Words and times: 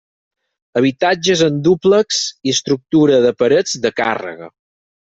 Habitatges 0.81 1.43
en 1.49 1.59
dúplex 1.69 2.23
i 2.49 2.57
estructura 2.57 3.23
de 3.29 3.37
parets 3.45 3.81
de 3.89 3.97
càrrega. 4.03 4.55